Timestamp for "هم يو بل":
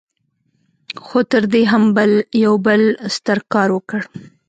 1.71-2.81